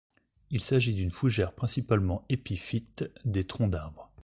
[0.49, 4.11] Il s'agit d'une fougère principalement épiphyte des troncs d'arbre.